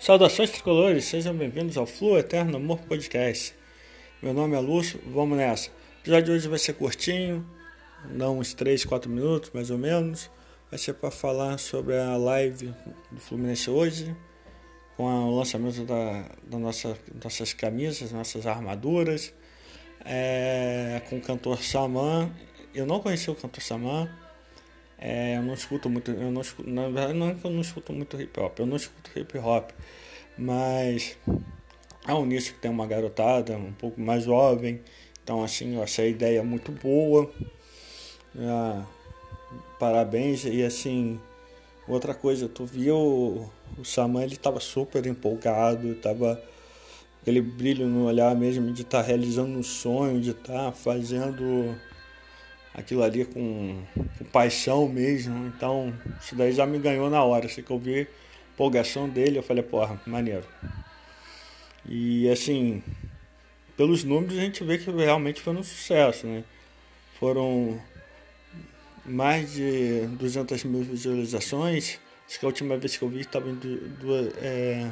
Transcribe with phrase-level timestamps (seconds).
[0.00, 3.54] Saudações tricolores, sejam bem-vindos ao Flu Eterno Amor Podcast.
[4.22, 5.68] Meu nome é Lúcio, vamos nessa.
[5.68, 7.46] O episódio de hoje vai ser curtinho,
[8.16, 10.30] dá uns 3, 4 minutos mais ou menos.
[10.70, 12.74] Vai ser para falar sobre a live
[13.12, 14.16] do Fluminense hoje,
[14.96, 19.34] com o lançamento da, da nossa, nossas camisas, nossas armaduras,
[20.02, 22.32] é, com o cantor Saman.
[22.74, 24.08] Eu não conheci o cantor Saman,
[25.00, 27.62] é, eu não escuto muito, eu não escuto, na verdade não é que eu não
[27.62, 29.70] escuto muito hip hop, eu não escuto hip hop,
[30.36, 31.16] mas
[32.06, 34.82] é um nicho que tem uma garotada um pouco mais jovem,
[35.24, 37.30] então assim, eu achei a ideia muito boa.
[38.36, 38.84] Ah,
[39.78, 41.18] parabéns e assim,
[41.88, 46.40] outra coisa, tu viu o, Saman, ele tava super empolgado, tava
[47.22, 51.74] aquele brilho no olhar mesmo de estar tá realizando um sonho, de estar tá fazendo
[52.74, 53.82] aquilo ali com,
[54.18, 55.46] com, paixão mesmo.
[55.46, 57.46] Então, isso daí já me ganhou na hora.
[57.46, 58.06] Assim que eu vi a
[58.54, 60.46] empolgação dele, eu falei, porra, maneiro.
[61.86, 62.82] E assim,
[63.76, 66.44] pelos números a gente vê que realmente foi um sucesso, né?
[67.18, 67.80] Foram
[69.04, 71.98] mais de 200 mil visualizações.
[72.26, 74.90] Acho que a última vez que eu vi estava em duas, é,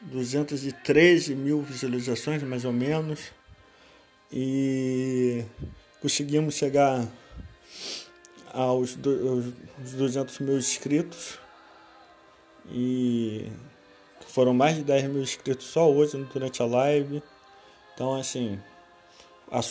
[0.00, 3.32] 213 mil visualizações, mais ou menos.
[4.32, 5.44] E
[6.00, 7.06] conseguimos chegar
[8.52, 9.44] aos, do,
[9.78, 11.38] aos 200 mil inscritos
[12.70, 13.50] e
[14.28, 17.22] foram mais de 10 mil inscritos só hoje durante a live.
[17.94, 18.60] Então, assim,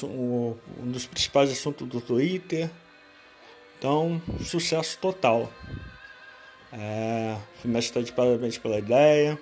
[0.03, 0.55] um
[0.91, 2.69] dos principais assuntos do Twitter.
[3.77, 5.51] Então, sucesso total.
[6.71, 9.37] É, o Mestre está de parabéns pela ideia.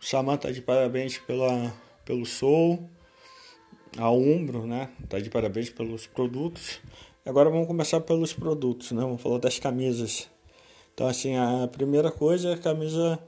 [0.00, 1.72] O Saman está de parabéns pela,
[2.04, 2.90] pelo Soul
[3.96, 4.90] a Umbro, né?
[5.08, 6.80] Tá de parabéns pelos produtos.
[7.24, 9.00] Agora vamos começar pelos produtos, né?
[9.00, 10.28] Vamos falar das camisas.
[10.92, 13.18] Então, assim, a primeira coisa é a camisa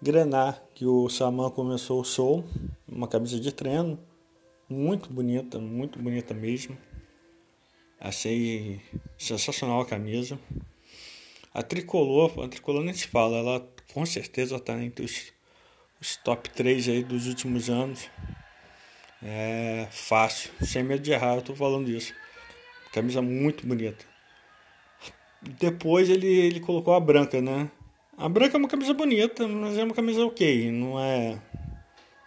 [0.00, 2.44] Grenar, que o Saman começou o show,
[2.88, 3.98] uma camisa de treino,
[4.68, 6.76] muito bonita, muito bonita mesmo.
[8.00, 8.80] Achei
[9.16, 10.38] sensacional a camisa.
[11.54, 15.32] A tricolor, a tricolor nem se fala, ela com certeza está entre os,
[16.00, 18.08] os top 3 aí dos últimos anos.
[19.24, 22.12] É fácil, sem medo de errar, eu tô falando isso.
[22.92, 24.04] Camisa muito bonita.
[25.40, 27.70] Depois ele, ele colocou a branca, né?
[28.16, 31.38] A branca é uma camisa bonita, mas é uma camisa ok, não é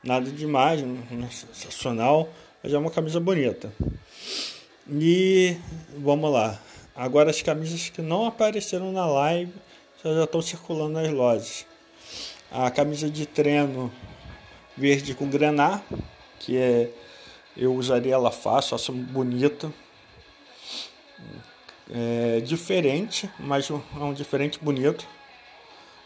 [0.04, 2.30] nada demais, não é sensacional,
[2.64, 3.72] mas é uma camisa bonita.
[4.90, 5.58] E
[5.98, 6.60] vamos lá.
[6.96, 9.52] Agora as camisas que não apareceram na live
[10.04, 11.66] já estão circulando nas lojas.
[12.52, 13.92] A camisa de treino
[14.78, 15.84] verde com granar,
[16.40, 16.90] que é
[17.58, 19.72] eu usaria ela fácil, acho bonita.
[21.90, 25.08] É diferente, mas é um diferente bonito.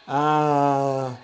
[0.06, 1.14] A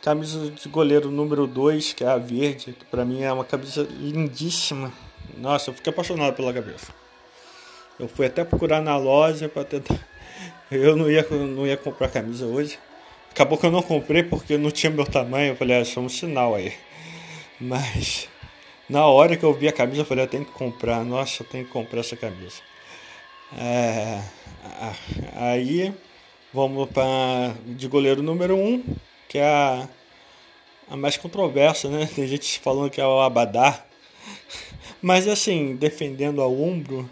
[0.00, 3.86] camisa de goleiro número 2, que é a verde, que para mim é uma camisa
[3.90, 4.92] lindíssima.
[5.36, 6.94] Nossa, eu fiquei apaixonado pela cabeça.
[7.98, 9.98] Eu fui até procurar na loja para tentar.
[10.70, 12.78] Eu não ia, não ia comprar camisa hoje.
[13.30, 15.52] Acabou que eu não comprei porque não tinha meu tamanho.
[15.52, 16.74] Eu falei, ah, isso é um sinal aí.
[17.60, 18.28] Mas
[18.88, 21.04] na hora que eu vi a camisa, eu falei, eu tenho que comprar.
[21.04, 22.62] Nossa, eu tenho que comprar essa camisa.
[23.56, 24.20] É,
[25.34, 25.94] aí
[26.52, 28.84] vamos para de goleiro número 1, um,
[29.28, 29.88] que é a,
[30.90, 32.08] a mais controversa, né?
[32.14, 33.84] Tem gente falando que é o Abadá.
[35.02, 37.08] Mas assim, defendendo a Umbro,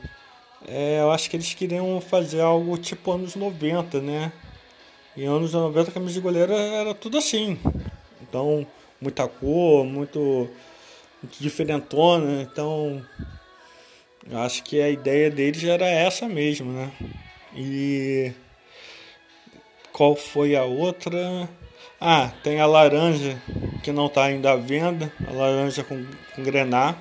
[0.66, 4.32] é, eu acho que eles queriam fazer algo tipo anos 90, né?
[5.16, 7.58] Em anos 90 a camisa de goleiro era tudo assim.
[8.22, 8.66] Então,
[9.00, 10.48] muita cor, muito
[11.24, 13.02] muito diferentona, então
[14.30, 16.92] eu acho que a ideia deles era essa mesmo, né?
[17.56, 18.32] E
[19.90, 21.48] qual foi a outra?
[21.98, 23.40] Ah, tem a laranja
[23.82, 26.04] que não está ainda à venda, a laranja com,
[26.34, 26.94] com grená,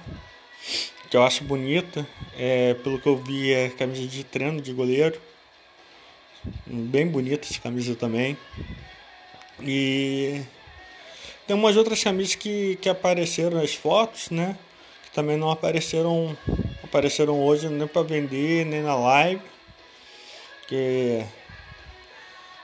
[1.10, 2.08] que eu acho bonita.
[2.38, 5.20] É, pelo que eu vi é camisa de treino de goleiro.
[6.66, 8.38] Bem bonita essa camisa também.
[9.62, 10.42] E
[11.48, 14.58] tem umas outras camisas que, que apareceram nas fotos, né?
[15.04, 16.38] Que também não apareceram
[16.84, 19.42] apareceram hoje nem para vender, nem na live.
[20.68, 21.26] Que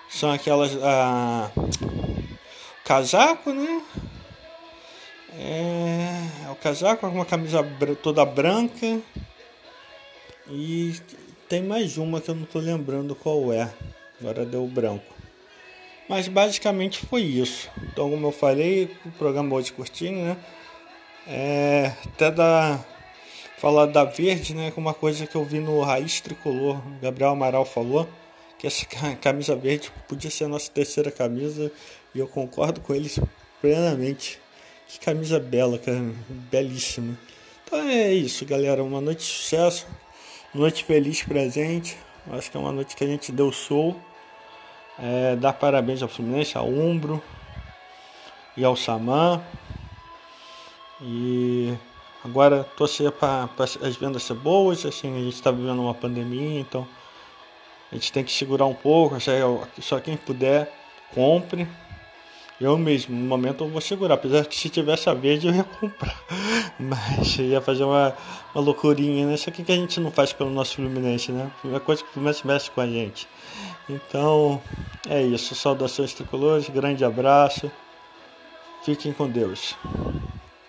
[0.10, 0.78] são aquelas.
[0.82, 1.52] Ah,
[2.86, 3.84] casaco, né?
[5.34, 7.64] É, é o casaco com uma camisa
[8.02, 9.00] toda branca.
[10.48, 10.96] E
[11.48, 13.72] tem mais uma que eu não estou lembrando qual é.
[14.20, 15.19] Agora deu branco.
[16.10, 17.70] Mas basicamente foi isso.
[17.84, 20.38] Então, como eu falei, o programa hoje curtinho, né?
[21.28, 22.84] É, até da
[23.60, 24.72] falar da verde, né?
[24.72, 28.10] Com uma coisa que eu vi no Raiz Tricolor, o Gabriel Amaral falou,
[28.58, 28.86] que essa
[29.22, 31.72] camisa verde podia ser a nossa terceira camisa
[32.16, 33.20] e eu concordo com eles
[33.62, 34.40] plenamente.
[34.88, 36.02] Que camisa bela, cara,
[36.50, 37.16] belíssima.
[37.64, 38.84] Então é isso, galera.
[38.84, 39.86] Uma noite de sucesso,
[40.56, 41.96] noite feliz presente.
[42.32, 43.96] Acho que é uma noite que a gente deu show.
[45.02, 47.22] É, dar parabéns ao Fluminense, ao Umbro
[48.56, 49.42] e ao Samã.
[51.02, 51.74] E
[52.24, 53.50] agora torcer para
[53.82, 54.86] as vendas ser boas.
[54.86, 56.88] Assim, a gente está vivendo uma pandemia, então
[57.92, 59.16] a gente tem que segurar um pouco.
[59.82, 60.72] Só quem puder,
[61.14, 61.68] compre.
[62.60, 65.64] Eu mesmo, no momento eu vou segurar, apesar que se tivesse a verde eu ia
[65.64, 66.22] comprar.
[66.78, 68.14] Mas ia fazer uma,
[68.54, 69.36] uma loucurinha, né?
[69.36, 71.50] Isso aqui que a gente não faz pelo nosso Fluminense, né?
[71.74, 73.30] A coisa que o Fluminense mexe com a gente.
[73.90, 74.62] Então,
[75.10, 75.56] é isso.
[75.56, 77.72] Saudações tricolores, grande abraço.
[78.84, 79.76] Fiquem com Deus.